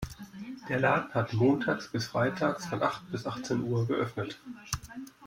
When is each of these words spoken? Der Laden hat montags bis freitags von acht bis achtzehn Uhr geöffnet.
Der 0.67 0.79
Laden 0.79 1.13
hat 1.13 1.31
montags 1.33 1.91
bis 1.91 2.07
freitags 2.07 2.65
von 2.65 2.81
acht 2.81 3.11
bis 3.11 3.27
achtzehn 3.27 3.61
Uhr 3.61 3.85
geöffnet. 3.87 4.39